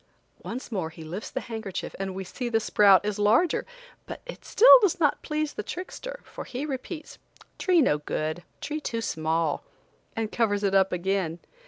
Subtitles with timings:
[0.41, 3.67] Once more he lifts the handkerchief and we see the sprout is larger,
[4.07, 7.19] but still it does not please the trickster, for he repeats:
[7.59, 9.63] "Tree no good; tree too small,"
[10.15, 11.37] and covers it up again.